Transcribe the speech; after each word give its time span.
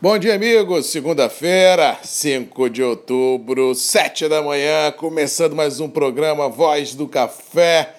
Bom 0.00 0.18
dia, 0.18 0.34
amigos. 0.34 0.86
Segunda-feira, 0.86 1.98
5 2.02 2.68
de 2.68 2.82
outubro, 2.82 3.74
7 3.74 4.28
da 4.28 4.42
manhã, 4.42 4.90
começando 4.90 5.54
mais 5.54 5.80
um 5.80 5.88
programa 5.88 6.48
Voz 6.48 6.94
do 6.94 7.08
Café. 7.08 7.94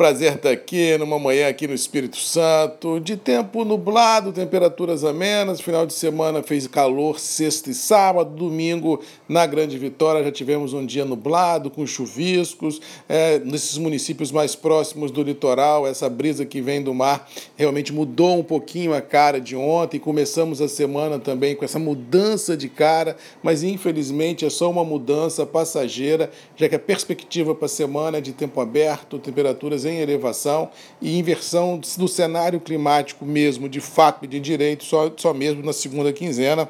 Prazer 0.00 0.36
estar 0.36 0.48
aqui 0.48 0.96
numa 0.96 1.18
manhã 1.18 1.46
aqui 1.46 1.66
no 1.66 1.74
Espírito 1.74 2.16
Santo, 2.16 2.98
de 2.98 3.18
tempo 3.18 3.66
nublado, 3.66 4.32
temperaturas 4.32 5.04
amenas. 5.04 5.60
Final 5.60 5.84
de 5.84 5.92
semana 5.92 6.42
fez 6.42 6.66
calor 6.66 7.20
sexta 7.20 7.68
e 7.68 7.74
sábado, 7.74 8.34
domingo 8.34 9.02
na 9.28 9.44
Grande 9.44 9.76
Vitória 9.76 10.24
já 10.24 10.32
tivemos 10.32 10.72
um 10.72 10.86
dia 10.86 11.04
nublado 11.04 11.70
com 11.70 11.86
chuviscos. 11.86 12.80
É, 13.06 13.40
nesses 13.40 13.76
municípios 13.76 14.32
mais 14.32 14.56
próximos 14.56 15.10
do 15.10 15.22
litoral, 15.22 15.86
essa 15.86 16.08
brisa 16.08 16.46
que 16.46 16.62
vem 16.62 16.82
do 16.82 16.94
mar 16.94 17.28
realmente 17.54 17.92
mudou 17.92 18.38
um 18.38 18.42
pouquinho 18.42 18.94
a 18.94 19.02
cara 19.02 19.38
de 19.38 19.54
ontem. 19.54 19.98
Começamos 19.98 20.62
a 20.62 20.68
semana 20.68 21.18
também 21.18 21.54
com 21.54 21.62
essa 21.62 21.78
mudança 21.78 22.56
de 22.56 22.70
cara, 22.70 23.18
mas 23.42 23.62
infelizmente 23.62 24.46
é 24.46 24.50
só 24.50 24.70
uma 24.70 24.82
mudança 24.82 25.44
passageira, 25.44 26.30
já 26.56 26.70
que 26.70 26.74
a 26.74 26.78
perspectiva 26.78 27.54
para 27.54 27.66
a 27.66 27.68
semana 27.68 28.16
é 28.16 28.20
de 28.22 28.32
tempo 28.32 28.62
aberto, 28.62 29.18
temperaturas 29.18 29.89
em 29.90 30.00
elevação 30.00 30.70
e 31.00 31.18
inversão 31.18 31.80
do 31.98 32.08
cenário 32.08 32.60
climático 32.60 33.24
mesmo, 33.24 33.68
de 33.68 33.80
fato 33.80 34.24
e 34.24 34.28
de 34.28 34.40
direito, 34.40 34.84
só, 34.84 35.12
só 35.16 35.34
mesmo 35.34 35.62
na 35.62 35.72
segunda 35.72 36.12
quinzena. 36.12 36.68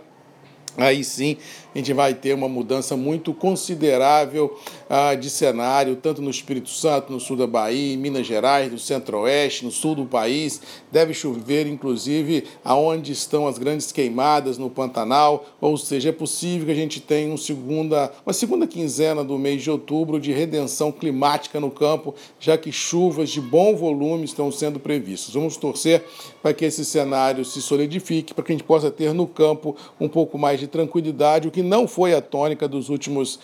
Aí 0.77 1.03
sim 1.05 1.37
a 1.75 1.79
gente 1.79 1.93
vai 1.93 2.15
ter 2.15 2.35
uma 2.35 2.49
mudança 2.49 2.97
muito 2.97 3.33
considerável 3.33 4.59
ah, 4.89 5.15
de 5.15 5.31
cenário, 5.31 5.95
tanto 5.95 6.21
no 6.21 6.29
Espírito 6.29 6.69
Santo, 6.69 7.13
no 7.13 7.21
sul 7.21 7.37
da 7.37 7.47
Bahia, 7.47 7.95
em 7.95 7.97
Minas 7.97 8.27
Gerais, 8.27 8.73
no 8.73 8.79
centro-oeste, 8.79 9.65
no 9.65 9.71
sul 9.71 9.95
do 9.95 10.05
país. 10.05 10.61
Deve 10.91 11.15
chover, 11.15 11.69
inclusive, 11.69 12.45
aonde 12.65 13.13
estão 13.13 13.47
as 13.47 13.57
grandes 13.57 13.93
queimadas 13.93 14.59
no 14.59 14.69
Pantanal, 14.69 15.47
ou 15.61 15.77
seja, 15.77 16.09
é 16.09 16.13
possível 16.13 16.67
que 16.67 16.73
a 16.73 16.75
gente 16.75 17.01
tenha 17.01 17.33
um 17.33 17.37
segunda, 17.37 18.11
uma 18.27 18.33
segunda 18.33 18.67
quinzena 18.67 19.23
do 19.23 19.39
mês 19.39 19.63
de 19.63 19.71
outubro 19.71 20.19
de 20.19 20.33
redenção 20.33 20.91
climática 20.91 21.61
no 21.61 21.71
campo, 21.71 22.15
já 22.41 22.59
que 22.59 22.73
chuvas 22.73 23.31
de 23.31 23.41
bom 23.41 23.77
volume 23.77 24.25
estão 24.25 24.51
sendo 24.51 24.81
previstas. 24.81 25.35
Vamos 25.35 25.57
torcer 25.57 26.05
para 26.43 26.53
que 26.53 26.65
esse 26.65 26.85
cenário 26.85 27.45
se 27.45 27.63
solidifique, 27.63 28.35
para 28.35 28.43
que 28.43 28.53
a 28.53 28.55
gente 28.57 28.65
possa 28.65 28.91
ter 28.91 29.13
no 29.15 29.27
campo 29.27 29.77
um 30.01 30.09
pouco 30.09 30.37
mais 30.37 30.60
de 30.61 30.69
tranquilidade, 30.69 31.49
o 31.49 31.51
que 31.51 31.63
não 31.63 31.89
foi 31.89 32.15
a 32.15 32.21
tônica 32.21 32.69
dos 32.69 32.89
últimos 32.89 33.41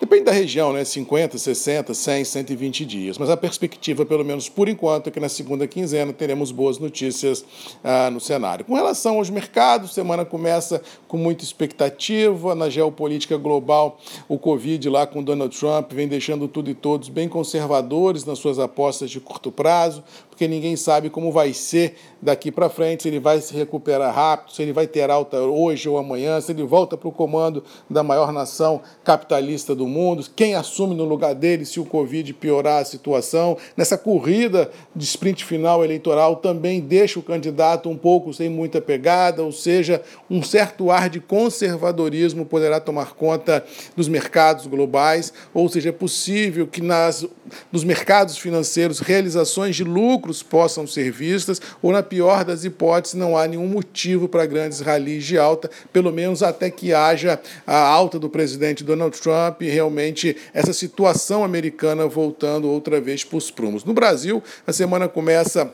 Depende 0.00 0.24
da 0.24 0.32
região, 0.32 0.72
né? 0.72 0.82
50, 0.82 1.36
60, 1.36 1.92
100, 1.92 2.24
120 2.24 2.86
dias. 2.86 3.18
Mas 3.18 3.28
a 3.28 3.36
perspectiva, 3.36 4.06
pelo 4.06 4.24
menos 4.24 4.48
por 4.48 4.66
enquanto, 4.66 5.08
é 5.08 5.10
que 5.10 5.20
na 5.20 5.28
segunda 5.28 5.66
quinzena 5.68 6.10
teremos 6.10 6.50
boas 6.50 6.78
notícias 6.78 7.44
ah, 7.84 8.10
no 8.10 8.18
cenário. 8.18 8.64
Com 8.64 8.74
relação 8.74 9.18
aos 9.18 9.28
mercados, 9.28 9.92
semana 9.92 10.24
começa 10.24 10.80
com 11.06 11.18
muita 11.18 11.44
expectativa. 11.44 12.54
Na 12.54 12.70
geopolítica 12.70 13.36
global, 13.36 13.98
o 14.26 14.38
Covid 14.38 14.88
lá 14.88 15.06
com 15.06 15.22
Donald 15.22 15.54
Trump 15.54 15.92
vem 15.92 16.08
deixando 16.08 16.48
tudo 16.48 16.70
e 16.70 16.74
todos 16.74 17.10
bem 17.10 17.28
conservadores 17.28 18.24
nas 18.24 18.38
suas 18.38 18.58
apostas 18.58 19.10
de 19.10 19.20
curto 19.20 19.52
prazo, 19.52 20.02
porque 20.30 20.48
ninguém 20.48 20.76
sabe 20.76 21.10
como 21.10 21.30
vai 21.30 21.52
ser 21.52 21.96
daqui 22.22 22.50
para 22.50 22.70
frente, 22.70 23.02
se 23.02 23.08
ele 23.08 23.20
vai 23.20 23.38
se 23.40 23.54
recuperar 23.54 24.14
rápido, 24.14 24.52
se 24.52 24.62
ele 24.62 24.72
vai 24.72 24.86
ter 24.86 25.10
alta 25.10 25.38
hoje 25.40 25.88
ou 25.88 25.98
amanhã, 25.98 26.40
se 26.40 26.52
ele 26.52 26.62
volta 26.62 26.96
para 26.96 27.08
o 27.08 27.12
comando 27.12 27.62
da 27.88 28.02
maior 28.02 28.32
nação 28.32 28.80
capitalista 29.04 29.74
do 29.74 29.86
mundo, 29.86 29.89
quem 30.34 30.54
assume 30.54 30.94
no 30.94 31.04
lugar 31.04 31.34
dele 31.34 31.64
se 31.64 31.80
o 31.80 31.84
Covid 31.84 32.32
piorar 32.34 32.82
a 32.82 32.84
situação. 32.84 33.56
Nessa 33.76 33.96
corrida 33.96 34.70
de 34.94 35.04
sprint 35.04 35.44
final 35.44 35.84
eleitoral 35.84 36.36
também 36.36 36.80
deixa 36.80 37.18
o 37.18 37.22
candidato 37.22 37.88
um 37.88 37.96
pouco 37.96 38.32
sem 38.32 38.48
muita 38.48 38.80
pegada, 38.80 39.42
ou 39.42 39.52
seja, 39.52 40.02
um 40.30 40.42
certo 40.42 40.90
ar 40.90 41.08
de 41.08 41.20
conservadorismo 41.20 42.44
poderá 42.44 42.80
tomar 42.80 43.14
conta 43.14 43.64
dos 43.96 44.08
mercados 44.08 44.66
globais, 44.66 45.32
ou 45.52 45.68
seja, 45.68 45.90
é 45.90 45.92
possível 45.92 46.66
que 46.66 46.80
nas, 46.80 47.26
nos 47.72 47.84
mercados 47.84 48.38
financeiros 48.38 49.00
realizações 49.00 49.76
de 49.76 49.84
lucros 49.84 50.42
possam 50.42 50.86
ser 50.86 51.10
vistas, 51.10 51.60
ou 51.82 51.92
na 51.92 52.02
pior 52.02 52.44
das 52.44 52.64
hipóteses, 52.64 53.14
não 53.14 53.36
há 53.36 53.46
nenhum 53.46 53.66
motivo 53.66 54.28
para 54.28 54.46
grandes 54.46 54.80
ralis 54.80 55.24
de 55.24 55.38
alta, 55.38 55.70
pelo 55.92 56.12
menos 56.12 56.42
até 56.42 56.70
que 56.70 56.92
haja 56.92 57.40
a 57.66 57.78
alta 57.78 58.18
do 58.18 58.28
presidente 58.28 58.84
Donald 58.84 59.18
Trump 59.20 59.62
realmente 59.62 60.36
essa 60.52 60.72
situação 60.72 61.44
americana 61.44 62.06
voltando 62.06 62.68
outra 62.68 63.00
vez 63.00 63.24
para 63.24 63.38
os 63.38 63.50
prumos. 63.50 63.84
No 63.84 63.92
Brasil, 63.92 64.42
a 64.66 64.72
semana 64.72 65.08
começa 65.08 65.72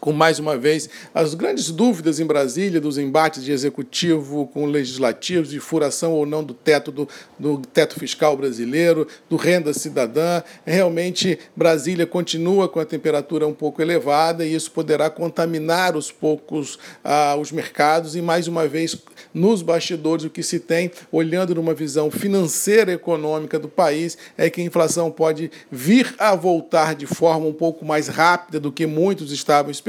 com 0.00 0.12
mais 0.12 0.38
uma 0.38 0.56
vez 0.56 0.88
as 1.14 1.34
grandes 1.34 1.70
dúvidas 1.70 2.20
em 2.20 2.26
Brasília 2.26 2.80
dos 2.80 2.98
embates 2.98 3.44
de 3.44 3.52
executivo 3.52 4.46
com 4.48 4.66
legislativos, 4.66 5.50
de 5.50 5.60
furação 5.60 6.12
ou 6.12 6.26
não 6.26 6.42
do 6.42 6.54
teto 6.54 6.90
do, 6.90 7.08
do 7.38 7.58
teto 7.58 7.98
fiscal 7.98 8.36
brasileiro, 8.36 9.06
do 9.28 9.36
renda 9.36 9.72
cidadã. 9.72 10.42
Realmente 10.64 11.38
Brasília 11.54 12.06
continua 12.06 12.68
com 12.68 12.80
a 12.80 12.84
temperatura 12.84 13.46
um 13.46 13.54
pouco 13.54 13.80
elevada 13.80 14.44
e 14.44 14.54
isso 14.54 14.70
poderá 14.70 15.10
contaminar 15.10 15.96
os 15.96 16.10
poucos 16.10 16.78
ah, 17.04 17.36
os 17.38 17.52
mercados 17.52 18.16
e 18.16 18.22
mais 18.22 18.48
uma 18.48 18.66
vez 18.66 18.96
nos 19.32 19.62
bastidores 19.62 20.24
o 20.24 20.30
que 20.30 20.42
se 20.42 20.58
tem 20.58 20.90
olhando 21.10 21.54
numa 21.54 21.74
visão 21.74 22.10
financeira 22.10 22.92
econômica 22.92 23.58
do 23.58 23.68
país 23.68 24.18
é 24.36 24.50
que 24.50 24.60
a 24.60 24.64
inflação 24.64 25.10
pode 25.10 25.50
vir 25.70 26.14
a 26.18 26.34
voltar 26.34 26.94
de 26.94 27.06
forma 27.06 27.46
um 27.46 27.52
pouco 27.52 27.84
mais 27.84 28.08
rápida 28.08 28.60
do 28.60 28.72
que 28.72 28.86
muitos 28.86 29.32
estavam 29.32 29.70
esperando. 29.70 29.81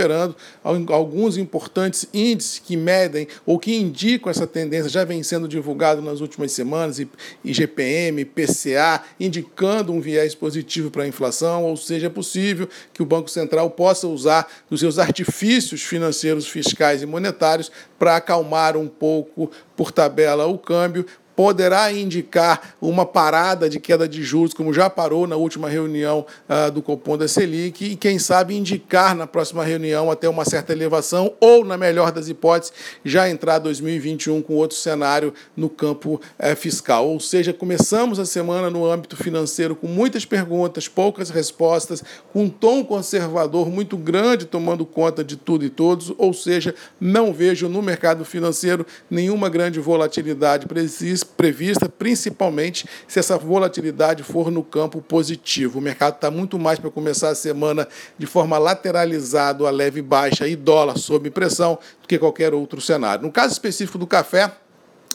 Alguns 0.89 1.37
importantes 1.37 2.07
índices 2.13 2.59
que 2.59 2.75
medem 2.75 3.27
ou 3.45 3.59
que 3.59 3.75
indicam 3.75 4.29
essa 4.29 4.47
tendência 4.47 4.89
já 4.89 5.03
vem 5.03 5.23
sendo 5.23 5.47
divulgado 5.47 6.01
nas 6.01 6.21
últimas 6.21 6.51
semanas, 6.51 6.99
IGPM, 7.43 8.25
PCA, 8.25 9.03
indicando 9.19 9.91
um 9.91 10.01
viés 10.01 10.35
positivo 10.35 10.89
para 10.89 11.03
a 11.03 11.07
inflação, 11.07 11.63
ou 11.63 11.77
seja, 11.77 12.07
é 12.07 12.09
possível 12.09 12.67
que 12.93 13.01
o 13.01 13.05
Banco 13.05 13.29
Central 13.29 13.69
possa 13.69 14.07
usar 14.07 14.47
os 14.69 14.79
seus 14.79 14.99
artifícios 14.99 15.81
financeiros, 15.83 16.47
fiscais 16.47 17.01
e 17.01 17.05
monetários 17.05 17.71
para 17.97 18.17
acalmar 18.17 18.75
um 18.75 18.87
pouco 18.87 19.49
por 19.75 19.91
tabela 19.91 20.45
o 20.45 20.57
câmbio, 20.57 21.05
poderá 21.35 21.91
indicar 21.91 22.75
uma 22.81 23.05
parada 23.05 23.69
de 23.69 23.79
queda 23.79 24.07
de 24.07 24.23
juros, 24.23 24.53
como 24.53 24.73
já 24.73 24.89
parou 24.89 25.25
na 25.25 25.35
última 25.35 25.69
reunião 25.69 26.25
uh, 26.47 26.71
do 26.71 26.81
Copom 26.81 27.17
da 27.17 27.27
Selic, 27.27 27.85
e 27.85 27.95
quem 27.95 28.19
sabe 28.19 28.55
indicar 28.55 29.15
na 29.15 29.25
próxima 29.25 29.63
reunião 29.63 30.11
até 30.11 30.29
uma 30.29 30.45
certa 30.45 30.71
elevação, 30.71 31.33
ou, 31.39 31.65
na 31.65 31.77
melhor 31.77 32.11
das 32.11 32.27
hipóteses, 32.27 32.73
já 33.03 33.29
entrar 33.29 33.59
2021 33.59 34.41
com 34.41 34.55
outro 34.55 34.77
cenário 34.77 35.33
no 35.55 35.69
campo 35.69 36.21
uh, 36.39 36.55
fiscal. 36.55 37.07
Ou 37.07 37.19
seja, 37.19 37.53
começamos 37.53 38.19
a 38.19 38.25
semana 38.25 38.69
no 38.69 38.89
âmbito 38.89 39.15
financeiro 39.15 39.75
com 39.75 39.87
muitas 39.87 40.25
perguntas, 40.25 40.87
poucas 40.87 41.29
respostas, 41.29 42.03
com 42.31 42.43
um 42.43 42.49
tom 42.49 42.83
conservador 42.83 43.69
muito 43.69 43.97
grande 43.97 44.45
tomando 44.45 44.85
conta 44.85 45.23
de 45.23 45.35
tudo 45.35 45.65
e 45.65 45.69
todos, 45.69 46.13
ou 46.17 46.33
seja, 46.33 46.75
não 46.99 47.33
vejo 47.33 47.67
no 47.67 47.81
mercado 47.81 48.23
financeiro 48.23 48.85
nenhuma 49.09 49.49
grande 49.49 49.79
volatilidade 49.79 50.67
precisa 50.67 51.22
prevista, 51.23 51.89
principalmente 51.89 52.87
se 53.07 53.19
essa 53.19 53.37
volatilidade 53.37 54.23
for 54.23 54.51
no 54.51 54.63
campo 54.63 55.01
positivo. 55.01 55.79
O 55.79 55.81
mercado 55.81 56.15
está 56.15 56.29
muito 56.29 56.57
mais 56.59 56.79
para 56.79 56.89
começar 56.89 57.29
a 57.29 57.35
semana 57.35 57.87
de 58.17 58.25
forma 58.25 58.57
lateralizada, 58.57 59.67
a 59.67 59.71
leve 59.71 60.01
baixa 60.01 60.47
e 60.47 60.55
dólar 60.55 60.97
sob 60.97 61.29
pressão 61.29 61.77
do 62.01 62.07
que 62.07 62.17
qualquer 62.17 62.53
outro 62.53 62.81
cenário. 62.81 63.25
No 63.25 63.31
caso 63.31 63.53
específico 63.53 63.97
do 63.97 64.07
café, 64.07 64.51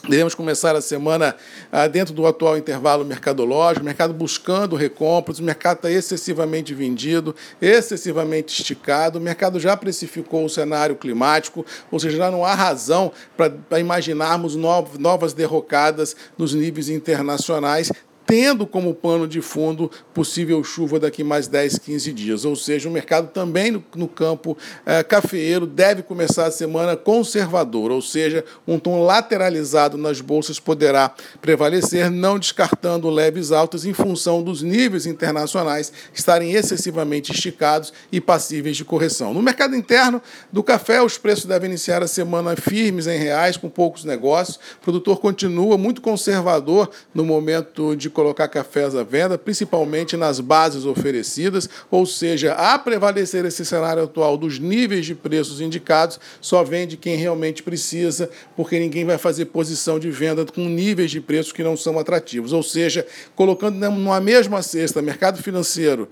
Devemos 0.07 0.35
começar 0.35 0.77
a 0.77 0.81
semana 0.81 1.35
ah, 1.73 1.87
dentro 1.87 2.15
do 2.15 2.27
atual 2.27 2.57
intervalo 2.57 3.05
mercadológico, 3.05 3.83
o 3.83 3.85
mercado 3.85 4.13
buscando 4.15 4.77
recompras, 4.77 5.39
o 5.39 5.43
mercado 5.43 5.77
está 5.79 5.91
excessivamente 5.91 6.75
vendido, 6.75 7.35
excessivamente 7.61 8.61
esticado, 8.61 9.19
o 9.19 9.23
mercado 9.23 9.59
já 9.59 9.77
precificou 9.77 10.45
o 10.45 10.49
cenário 10.49 10.97
climático, 10.97 11.65
ou 11.91 11.99
seja, 11.99 12.19
já 12.19 12.31
não 12.31 12.45
há 12.45 12.55
razão 12.55 13.13
para 13.37 13.81
imaginarmos 13.81 14.57
novas 14.57 15.33
derrocadas 15.33 16.17
nos 16.37 16.55
níveis 16.55 16.89
internacionais, 16.89 17.91
tendo 18.29 18.67
como 18.67 18.95
pano 18.95 19.27
de 19.27 19.41
fundo 19.41 19.91
possível 20.13 20.63
chuva 20.63 21.01
daqui 21.01 21.25
mais 21.25 21.49
10, 21.49 21.79
15 21.79 22.13
dias. 22.13 22.45
Ou 22.45 22.55
seja, 22.55 22.87
o 22.87 22.93
mercado 22.93 23.29
também 23.29 23.71
no, 23.71 23.83
no 23.97 24.07
campo 24.07 24.55
é, 24.85 25.03
cafeeiro 25.03 25.67
deve 25.67 26.03
começar 26.03 26.45
a 26.45 26.51
semana 26.51 26.95
conservador, 26.95 27.91
ou 27.91 28.03
seja, 28.03 28.45
um 28.67 28.79
tom 28.79 29.03
lateralizado 29.03 29.97
nas 29.97 30.21
bolsas 30.21 30.61
poderá 30.61 31.11
prevalecer, 31.41 32.11
não 32.11 32.39
descartando 32.39 33.09
leves 33.09 33.51
altas 33.51 33.87
em 33.87 33.95
função 33.95 34.43
dos 34.43 34.61
níveis 34.61 35.07
internacionais 35.07 35.91
estarem 36.13 36.53
excessivamente 36.53 37.33
esticados 37.33 37.95
e 38.13 38.21
passíveis 38.21 38.77
de 38.77 38.85
correção. 38.85 39.33
No 39.33 39.41
mercado 39.41 39.75
interno 39.75 40.21
do 40.53 40.63
café, 40.63 41.01
os 41.01 41.17
preços 41.17 41.47
devem 41.47 41.71
iniciar 41.71 42.03
a 42.03 42.07
semana 42.07 42.55
firmes 42.57 43.07
em 43.07 43.19
reais, 43.19 43.57
com 43.57 43.71
poucos 43.71 44.05
negócios. 44.05 44.57
O 44.57 44.81
produtor 44.83 45.19
continua 45.19 45.79
muito 45.79 46.03
conservador 46.03 46.91
no 47.15 47.25
momento 47.25 47.97
de 47.97 48.11
colocar 48.19 48.49
cafés 48.49 48.97
à 48.97 49.05
venda, 49.05 49.39
principalmente 49.39 50.17
nas 50.17 50.41
bases 50.41 50.85
oferecidas, 50.85 51.71
ou 51.89 52.05
seja, 52.05 52.53
a 52.55 52.77
prevalecer 52.77 53.45
esse 53.45 53.65
cenário 53.65 54.03
atual 54.03 54.37
dos 54.37 54.59
níveis 54.59 55.07
de 55.07 55.15
preços 55.15 55.61
indicados, 55.61 56.19
só 56.41 56.65
vende 56.65 56.97
quem 56.97 57.15
realmente 57.15 57.63
precisa, 57.63 58.29
porque 58.57 58.77
ninguém 58.81 59.05
vai 59.05 59.19
fazer 59.19 59.45
posição 59.45 60.01
de 60.01 60.11
venda 60.11 60.45
com 60.45 60.63
níveis 60.63 61.13
de 61.13 61.21
preços 61.21 61.53
que 61.53 61.63
não 61.63 61.77
são 61.77 61.97
atrativos. 61.97 62.53
Ou 62.53 62.61
seja, 62.61 63.07
colocando 63.37 63.77
numa 63.89 64.21
mesma 64.21 64.63
cesta 64.63 65.01
mercado 65.01 65.41
financeiro, 65.41 66.09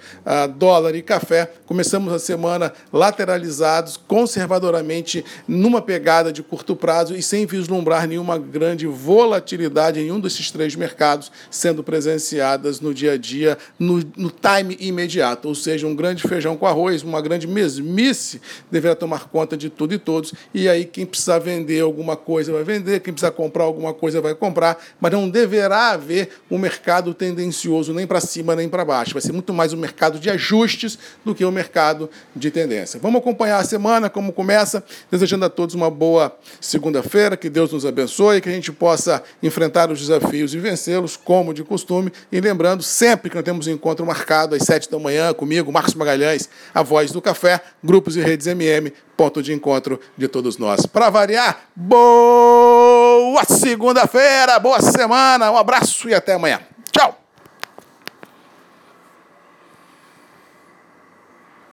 dólar 0.56 0.94
e 0.94 1.02
café, 1.02 1.50
começamos 1.66 2.12
a 2.12 2.20
semana 2.20 2.72
lateralizados, 2.92 3.96
conservadoramente, 3.96 5.24
numa 5.48 5.82
pegada 5.82 6.32
de 6.32 6.40
curto 6.40 6.76
prazo 6.76 7.16
e 7.16 7.22
sem 7.22 7.46
vislumbrar 7.46 8.06
nenhuma 8.06 8.38
grande 8.38 8.86
volatilidade 8.86 9.98
em 9.98 10.04
nenhum 10.04 10.20
desses 10.20 10.52
três 10.52 10.76
mercados 10.76 11.32
sendo 11.50 11.82
presenciadas 11.96 12.78
no 12.78 12.92
dia 12.92 13.12
a 13.12 13.16
dia, 13.16 13.56
no, 13.78 14.02
no 14.16 14.30
time 14.30 14.76
imediato. 14.78 15.48
Ou 15.48 15.54
seja, 15.54 15.86
um 15.86 15.94
grande 15.94 16.22
feijão 16.22 16.54
com 16.54 16.66
arroz, 16.66 17.02
uma 17.02 17.22
grande 17.22 17.46
mesmice 17.46 18.40
deverá 18.70 18.94
tomar 18.94 19.28
conta 19.28 19.56
de 19.56 19.70
tudo 19.70 19.94
e 19.94 19.98
todos. 19.98 20.34
E 20.52 20.68
aí, 20.68 20.84
quem 20.84 21.06
precisar 21.06 21.38
vender 21.38 21.80
alguma 21.80 22.14
coisa 22.14 22.52
vai 22.52 22.62
vender, 22.62 23.00
quem 23.00 23.14
precisar 23.14 23.30
comprar 23.30 23.64
alguma 23.64 23.94
coisa 23.94 24.20
vai 24.20 24.34
comprar, 24.34 24.78
mas 25.00 25.10
não 25.10 25.28
deverá 25.28 25.92
haver 25.92 26.28
um 26.50 26.58
mercado 26.58 27.14
tendencioso 27.14 27.94
nem 27.94 28.06
para 28.06 28.20
cima 28.20 28.54
nem 28.54 28.68
para 28.68 28.84
baixo. 28.84 29.14
Vai 29.14 29.22
ser 29.22 29.32
muito 29.32 29.54
mais 29.54 29.72
um 29.72 29.78
mercado 29.78 30.18
de 30.18 30.28
ajustes 30.28 30.98
do 31.24 31.34
que 31.34 31.46
um 31.46 31.50
mercado 31.50 32.10
de 32.34 32.50
tendência. 32.50 33.00
Vamos 33.00 33.20
acompanhar 33.20 33.58
a 33.58 33.64
semana, 33.64 34.10
como 34.10 34.34
começa, 34.34 34.84
desejando 35.10 35.46
a 35.46 35.48
todos 35.48 35.74
uma 35.74 35.90
boa 35.90 36.36
segunda-feira, 36.60 37.38
que 37.38 37.48
Deus 37.48 37.72
nos 37.72 37.86
abençoe, 37.86 38.42
que 38.42 38.50
a 38.50 38.52
gente 38.52 38.70
possa 38.70 39.22
enfrentar 39.42 39.90
os 39.90 39.98
desafios 39.98 40.52
e 40.52 40.58
vencê-los, 40.58 41.16
como 41.16 41.54
de 41.54 41.64
costume. 41.64 41.85
E 42.30 42.40
lembrando 42.40 42.82
sempre 42.82 43.30
que 43.30 43.36
nós 43.36 43.44
temos 43.44 43.66
um 43.66 43.70
encontro 43.70 44.04
marcado 44.04 44.54
às 44.54 44.62
sete 44.62 44.90
da 44.90 44.98
manhã 44.98 45.32
comigo, 45.32 45.72
Marcos 45.72 45.94
Magalhães, 45.94 46.48
a 46.74 46.82
voz 46.82 47.10
do 47.10 47.22
café, 47.22 47.60
grupos 47.82 48.16
e 48.16 48.20
redes 48.20 48.46
MM, 48.46 48.92
ponto 49.16 49.42
de 49.42 49.52
encontro 49.52 49.98
de 50.16 50.28
todos 50.28 50.58
nós. 50.58 50.86
Para 50.86 51.10
variar, 51.10 51.68
boa 51.74 53.44
segunda-feira, 53.44 54.58
boa 54.58 54.80
semana, 54.80 55.50
um 55.50 55.56
abraço 55.56 56.08
e 56.08 56.14
até 56.14 56.34
amanhã. 56.34 56.60